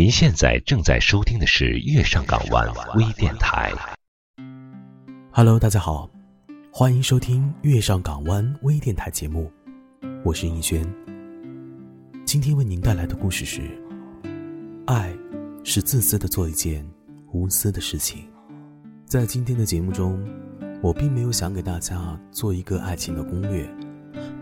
[0.00, 3.72] 您现在正在收听的是《月上港湾》微电台。
[5.32, 6.08] Hello，大家好，
[6.70, 9.50] 欢迎收听《月上港湾》微电台节目，
[10.24, 10.86] 我是应轩。
[12.24, 13.60] 今天为您带来的故事是：
[14.86, 15.12] 爱
[15.64, 16.88] 是自私的做一件
[17.32, 18.22] 无私的事情。
[19.04, 20.24] 在今天的节目中，
[20.80, 23.68] 我并没有想给大家做一个爱情的攻略，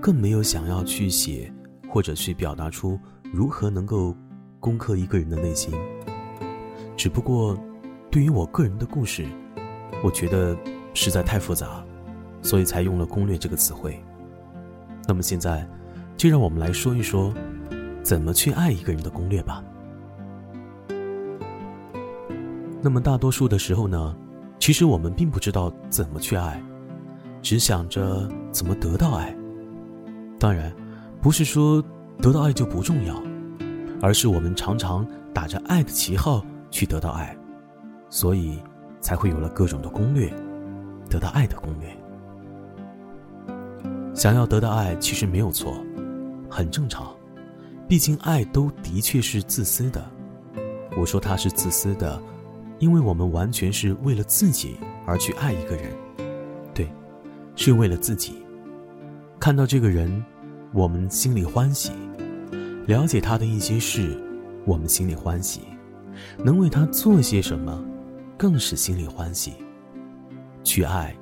[0.02, 1.50] 更没有想要去写
[1.88, 3.00] 或者去表达出
[3.32, 4.14] 如何能够。
[4.60, 5.72] 攻克一个人的内心，
[6.96, 7.56] 只不过，
[8.10, 9.24] 对于我个人的故事，
[10.02, 10.56] 我觉得
[10.94, 11.84] 实在太复杂，
[12.42, 14.02] 所以才用了“攻略”这个词汇。
[15.06, 15.68] 那么现在，
[16.16, 17.32] 就让我们来说一说，
[18.02, 19.62] 怎么去爱一个人的攻略吧。
[22.82, 24.16] 那么大多数的时候呢，
[24.58, 26.62] 其实我们并不知道怎么去爱，
[27.42, 29.36] 只想着怎么得到爱。
[30.38, 30.72] 当然，
[31.20, 31.82] 不是说
[32.18, 33.22] 得到爱就不重要。
[34.00, 37.36] 而是我们常常打着爱的旗号去得到爱，
[38.10, 38.58] 所以
[39.00, 40.32] 才会有了各种的攻略，
[41.08, 41.88] 得到爱的攻略。
[44.14, 45.74] 想要得到爱其实没有错，
[46.48, 47.14] 很正常，
[47.86, 50.04] 毕竟爱都的确是自私的。
[50.96, 52.20] 我说它是自私的，
[52.78, 55.92] 因为我们完全是为了自己而去爱一个人，
[56.72, 56.90] 对，
[57.54, 58.42] 是为了自己。
[59.38, 60.24] 看到这个人，
[60.72, 61.92] 我们心里欢喜。
[62.86, 64.16] 了解他的一些事，
[64.64, 65.60] 我们心里欢喜；
[66.38, 67.84] 能为他做些什么，
[68.38, 69.54] 更是心里欢喜。
[70.62, 71.12] 去爱，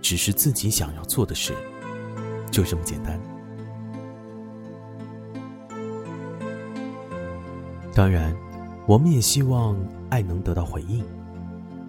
[0.00, 1.52] 只是自己想要做的事，
[2.50, 3.20] 就这么简单。
[7.94, 8.34] 当然，
[8.86, 9.76] 我们也希望
[10.08, 11.04] 爱能得到回应，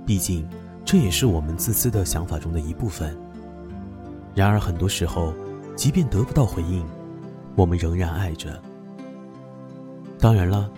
[0.06, 0.46] 毕竟
[0.84, 3.18] 这也是我们自私的想法中的一部分。
[4.36, 5.34] 然而，很多时候，
[5.74, 6.86] 即便得不到回应，
[7.56, 8.62] 我们仍然爱着。
[10.22, 10.70] 当然了，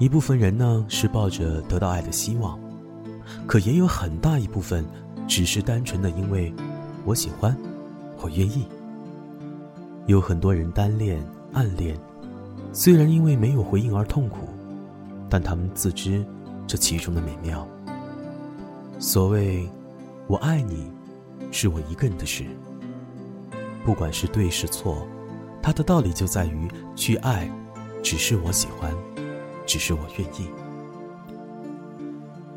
[0.00, 2.58] 一部分人呢是抱着得到爱的希望，
[3.46, 4.84] 可也有很大一部分
[5.28, 6.52] 只是单纯的因为
[7.04, 7.56] 我喜欢，
[8.20, 8.66] 我愿意。
[10.06, 11.96] 有很多人单恋、暗恋，
[12.72, 14.48] 虽然因为没有回应而痛苦，
[15.30, 16.26] 但他们自知
[16.66, 17.64] 这其中的美妙。
[18.98, 19.70] 所谓
[20.26, 20.90] “我爱你”，
[21.52, 22.44] 是我一个人的事，
[23.84, 25.06] 不管是对是错，
[25.62, 27.48] 它的道理就在于去爱。
[28.02, 28.94] 只是我喜欢，
[29.66, 30.48] 只是我愿意。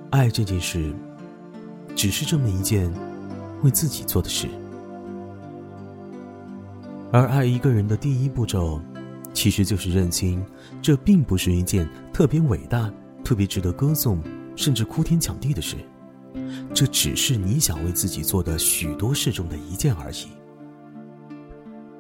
[0.10, 0.94] 爱这件事，
[1.96, 2.92] 只是这么一件
[3.64, 4.48] 为自己做的事。
[7.12, 8.80] 而爱一个人的第一步骤，
[9.34, 10.44] 其实就是认清，
[10.82, 12.92] 这并不是一件特别伟大、
[13.24, 14.22] 特别值得歌颂，
[14.56, 15.76] 甚至哭天抢地的事。
[16.74, 20.28] 这只是你想为自己做的许多事中的一件而已。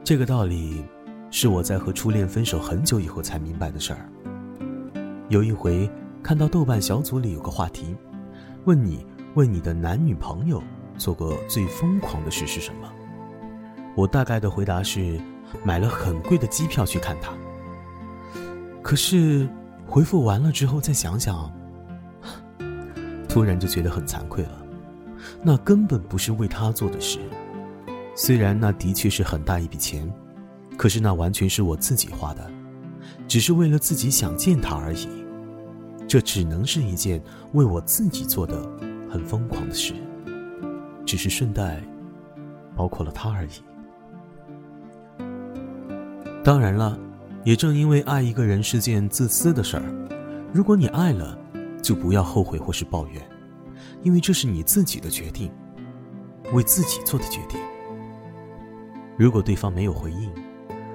[0.04, 0.84] 这个道理。
[1.32, 4.10] 是我在和初恋分手很久以后才明白的事儿。
[5.30, 5.90] 有一回
[6.22, 7.96] 看到豆瓣小组里有个话题，
[8.66, 9.06] 问你
[9.36, 10.62] 为你的男女朋友
[10.98, 12.92] 做过最疯狂的事是什么？
[13.96, 15.20] 我大概的回答是
[15.64, 17.32] 买了很贵的机票去看他。
[18.82, 19.48] 可是
[19.88, 21.50] 回复完了之后再想想，
[23.30, 24.62] 突然就觉得很惭愧了。
[25.42, 27.20] 那根本不是为他做的事，
[28.16, 30.12] 虽然那的确是很大一笔钱。
[30.82, 32.52] 可是那完全是我自己画的，
[33.28, 35.08] 只是为了自己想见他而已。
[36.08, 37.22] 这只能是一件
[37.54, 38.68] 为我自己做的
[39.08, 39.94] 很疯狂的事，
[41.06, 41.80] 只是顺带
[42.76, 43.50] 包括了他而已。
[46.44, 46.98] 当然了，
[47.44, 49.84] 也正因为爱一个人是件自私的事儿，
[50.52, 51.38] 如果你爱了，
[51.84, 53.22] 就不要后悔或是抱怨，
[54.02, 55.52] 因为这是你自己的决定，
[56.54, 57.62] 为自己做的决定。
[59.16, 60.28] 如果对方没有回应，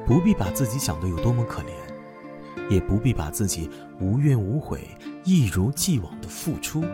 [0.07, 3.69] 不必把自己想的有多么可怜，也不必把自己
[4.01, 4.87] 无怨无悔、
[5.25, 6.85] 一如既往的付出，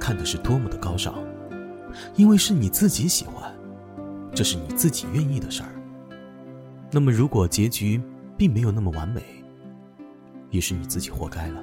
[0.00, 1.14] 看的是多么的高尚，
[2.16, 3.54] 因为是你自己喜欢，
[4.34, 5.68] 这是你自己愿意的事儿。
[6.90, 8.00] 那么，如果结局
[8.34, 9.22] 并没有那么完美，
[10.48, 11.62] 也是你自己活该了。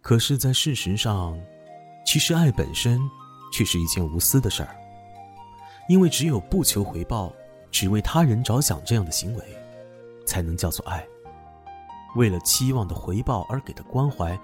[0.00, 1.36] 可是，在事实上，
[2.06, 3.00] 其实爱本身
[3.52, 4.76] 却是一件无私的事儿，
[5.88, 7.34] 因为只有不求回报。
[7.72, 9.42] 只为他人着想，这样的行为，
[10.24, 11.04] 才能叫做爱。
[12.14, 14.38] 为了期望的回报而给的关怀，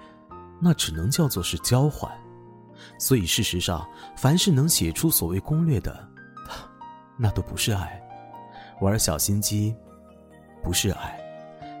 [0.59, 2.11] 那只能叫做是交换。
[2.97, 3.87] 所以，事实上，
[4.17, 6.05] 凡是能写出所谓攻略的，
[7.17, 8.01] 那都不是爱。
[8.81, 9.75] 玩小心机，
[10.63, 11.15] 不是爱；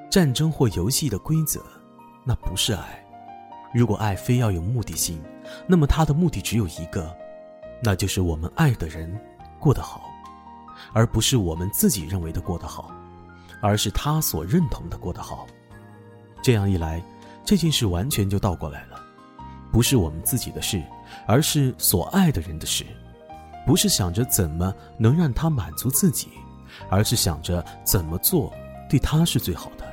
[0.09, 1.63] 战争或游戏的规则，
[2.25, 3.03] 那不是爱。
[3.73, 5.19] 如果爱非要有目的性，
[5.65, 7.15] 那么它的目的只有一个，
[7.81, 9.09] 那就是我们爱的人
[9.59, 10.03] 过得好。
[10.93, 12.91] 而不是我们自己认为的过得好，
[13.61, 15.45] 而是他所认同的过得好。
[16.41, 17.03] 这样一来，
[17.43, 18.99] 这件事完全就倒过来了，
[19.71, 20.81] 不是我们自己的事，
[21.27, 22.85] 而是所爱的人的事；
[23.65, 26.29] 不是想着怎么能让他满足自己，
[26.89, 28.53] 而是想着怎么做
[28.89, 29.85] 对他是最好的。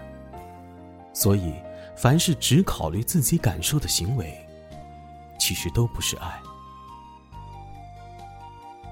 [1.13, 1.53] 所以，
[1.97, 4.33] 凡是只考虑自己感受的行为，
[5.39, 6.41] 其实都不是爱。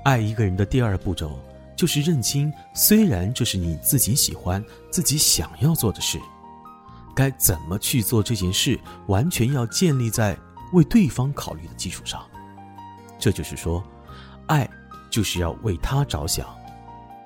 [0.05, 1.39] 爱一个人的第二步骤，
[1.77, 6.21] 就是认清，虽然这是你自己喜欢、自己想要做的事，
[7.15, 10.37] 该怎么去做这件事，完全要建立在
[10.73, 12.25] 为对方考虑的基础上。
[13.19, 13.83] 这就是说，
[14.47, 14.69] 爱
[15.11, 16.47] 就是要为他着想，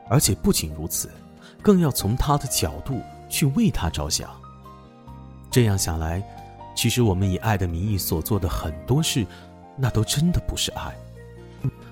[0.09, 1.11] 而且不仅如此，
[1.63, 4.31] 更要从他的角度去为他着想。
[5.51, 6.23] 这样想来，
[6.77, 9.27] 其实我们以爱的名义所做的很多事，
[9.77, 10.95] 那都真的不是爱，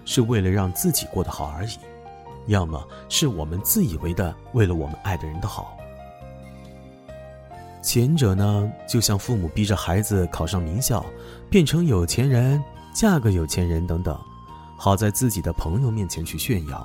[0.05, 1.76] 是为了让自己过得好而已；
[2.46, 5.76] 要么是我们自以为的为了我们爱的人的好。
[7.82, 11.04] 前者呢，就像父母逼着孩子考上名校，
[11.48, 12.62] 变成有钱人，
[12.93, 14.19] 嫁个有钱人等等，
[14.76, 16.78] 好在自己的朋友面前去炫耀；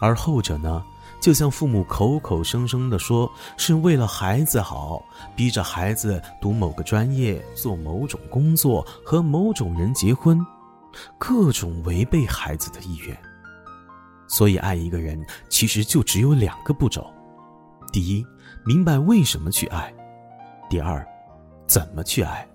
[0.00, 0.84] 而后者呢？
[1.20, 5.02] 就像父母口口声声的说是为了孩子好，
[5.36, 10.40] 逼着孩子读某个专业、做某种工作、和某种人结婚，
[11.18, 13.14] 各种违背孩子的意愿。
[14.30, 17.12] 所以，爱一个人其实就只有两个步骤：
[17.92, 18.24] 第一，
[18.64, 19.92] 明白为什么去爱；
[20.70, 21.04] 第二，
[21.66, 22.46] 怎么去爱。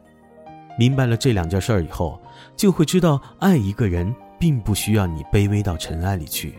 [0.80, 2.18] 明白了这两件事儿以后，
[2.56, 6.56] 就会知道爱一个人并不需要你卑微到尘埃里去。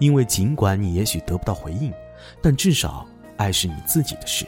[0.00, 1.92] 因为尽管你也许得不到回应，
[2.42, 3.06] 但至少
[3.36, 4.44] 爱是你自己的事，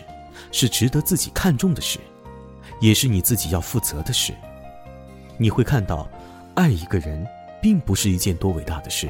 [0.50, 2.00] 是值得自己看重的事，
[2.80, 4.32] 也是你自己要负责的事。
[5.38, 6.08] 你会看到，
[6.56, 7.24] 爱一个人
[7.60, 9.08] 并不是一件多伟大的事，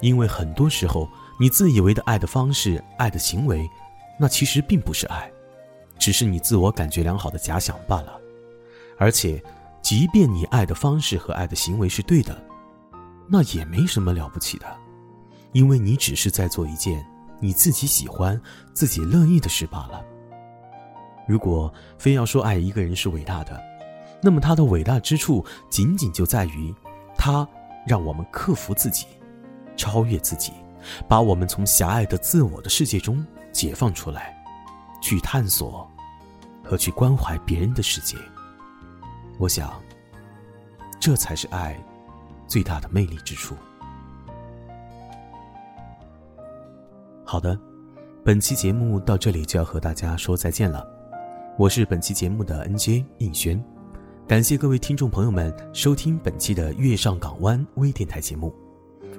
[0.00, 1.08] 因为很多时候
[1.38, 3.68] 你自以为的爱的方式、爱的行为，
[4.18, 5.30] 那其实并不是爱，
[5.98, 8.20] 只是你自我感觉良好的假想罢了。
[8.98, 9.42] 而且，
[9.80, 12.36] 即便你爱的方式和爱的行为是对的，
[13.28, 14.66] 那也没什么了不起的。
[15.52, 17.04] 因为你只是在做一件
[17.40, 18.40] 你自己喜欢、
[18.72, 20.04] 自己乐意的事罢了。
[21.26, 23.60] 如果非要说爱一个人是伟大的，
[24.22, 26.74] 那么他的伟大之处仅仅就在于，
[27.16, 27.48] 他
[27.86, 29.06] 让我们克服自己，
[29.80, 30.52] 超越自己，
[31.08, 34.36] 把我们从狭隘的自我的世界中解放出来，
[35.00, 35.90] 去探索
[36.62, 38.14] 和去关怀别人的世界。
[39.38, 39.80] 我想，
[41.00, 41.82] 这才是爱
[42.46, 43.56] 最大的魅力之处。
[47.24, 47.58] 好的，
[48.22, 50.86] 本期节目到这里就要和大家说再见了。
[51.56, 53.64] 我是本期节目的 NJ 应轩，
[54.28, 58.54] 感谢各位听众朋友们收听本期的月上港湾微电台节目。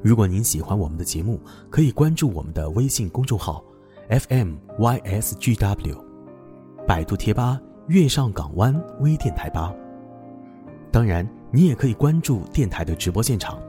[0.04, 1.40] 如果您喜欢我们的节目，
[1.70, 3.64] 可以关注我们的微信公众号
[4.10, 5.98] FMYSGW，
[6.88, 9.74] 百度贴吧月上港湾微电台吧。
[10.92, 13.62] 当然，你也可以关注电台的直播现场，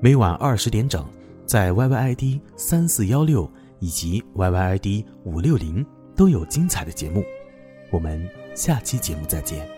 [0.00, 1.04] 每晚二十点整，
[1.46, 3.50] 在 YYID 三四幺六。
[3.80, 5.84] 以及 YYID 五六零
[6.16, 7.22] 都有精彩的节目，
[7.90, 9.73] 我们下期节目再见。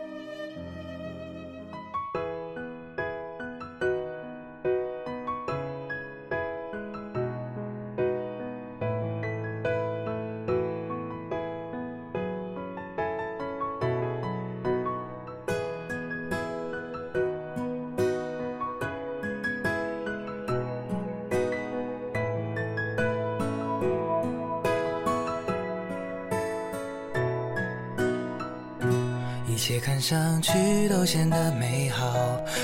[29.66, 32.06] 一切看上去都显得美好，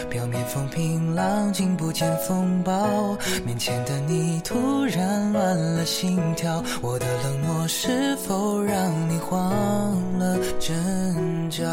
[0.09, 3.19] 表面风平浪静，不见风暴。
[3.45, 9.51] 面前的你突然乱了心跳，我的冷漠是否让你慌
[10.17, 11.67] 了阵脚？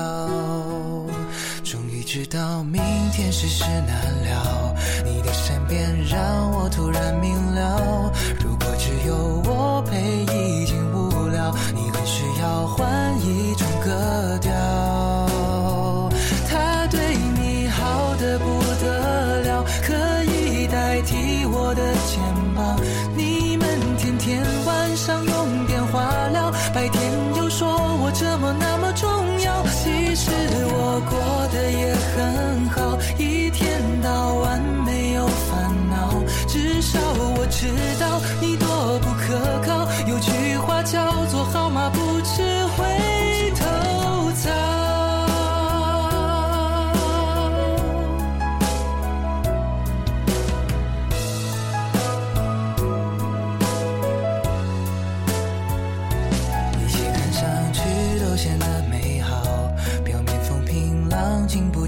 [1.64, 2.82] 终于知道明
[3.14, 8.09] 天世事难料，你的善变让我突然明了，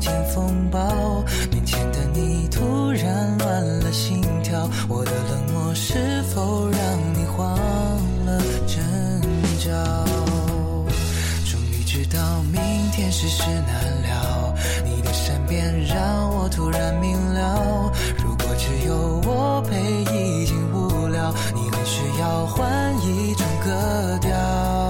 [0.01, 6.79] 见风暴，面前的你突然乱了心跳，我的冷漠是否让
[7.13, 7.55] 你慌
[8.25, 8.83] 了阵
[9.59, 9.71] 脚？
[11.45, 12.59] 终于知道明
[12.91, 19.79] 天世事难料，你的善变让我突然明了，如果只有我陪
[20.17, 22.67] 已经无聊，你很需要换
[23.05, 24.80] 一种格调。